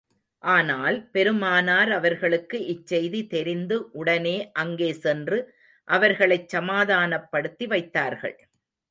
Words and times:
ஆனால், 0.43 0.95
பெருமானார் 1.11 1.91
அவர்களுக்கு 1.91 2.57
இச்செய்தி 2.67 3.27
தெரிந்து 3.27 3.91
உடனே 3.91 4.51
அங்கே 4.53 4.93
சென்று 4.93 5.39
அவர்களைச் 5.87 6.49
சமாதானப்படுத்தி 6.49 7.67
வைத்தார்கள். 7.67 8.35